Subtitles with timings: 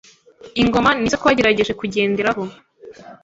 [0.61, 2.43] Ingoma nizo twagerageje kugenderaho,